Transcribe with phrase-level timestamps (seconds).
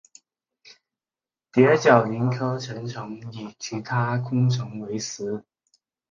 [1.51, 5.45] 蝶角蛉科成虫以其他昆虫为食。